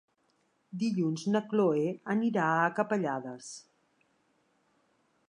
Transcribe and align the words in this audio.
Dilluns 0.83 1.25
na 1.35 1.41
Cloè 1.51 1.91
anirà 2.15 2.47
a 2.63 2.73
Capellades. 2.79 3.53